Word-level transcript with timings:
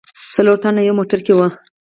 څلور 0.35 0.57
تنه 0.63 0.81
یو 0.87 0.97
موټر 0.99 1.19
کې 1.25 1.33
و. 1.35 1.39